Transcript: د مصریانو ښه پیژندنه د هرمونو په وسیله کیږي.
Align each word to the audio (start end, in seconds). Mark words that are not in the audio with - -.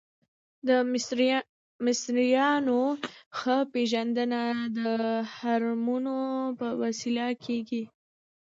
د 0.67 0.69
مصریانو 1.85 2.81
ښه 3.37 3.57
پیژندنه 3.73 4.41
د 4.77 4.79
هرمونو 5.35 6.17
په 6.59 6.67
وسیله 6.81 7.27
کیږي. 7.43 7.83